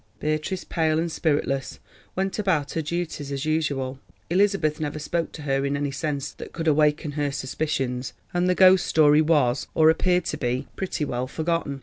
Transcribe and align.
Beatrice, 0.19 0.63
pale 0.63 0.97
and 0.97 1.11
spiritless, 1.11 1.77
went 2.15 2.39
about 2.39 2.71
her 2.71 2.81
duties 2.81 3.31
as 3.31 3.45
usual. 3.45 3.99
Elizabeth 4.31 4.79
never 4.79 4.97
spoke 4.97 5.31
to 5.33 5.43
her 5.43 5.63
in 5.63 5.77
any 5.77 5.91
sense 5.91 6.31
that 6.31 6.53
could 6.53 6.67
awaken 6.67 7.11
her 7.11 7.31
suspicions, 7.31 8.13
and 8.33 8.49
the 8.49 8.55
ghost 8.55 8.87
story 8.87 9.21
was, 9.21 9.67
or 9.75 9.91
appeared 9.91 10.25
to 10.25 10.37
be, 10.37 10.67
pretty 10.75 11.05
well 11.05 11.27
forgotten. 11.27 11.79